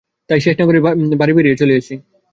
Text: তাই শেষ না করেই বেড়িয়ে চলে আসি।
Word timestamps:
তাই 0.29 0.39
শেষ 0.39 0.55
না 0.55 0.65
করেই 0.65 0.83
বেড়িয়ে 1.33 1.59
চলে 1.61 1.73
আসি। 1.77 1.95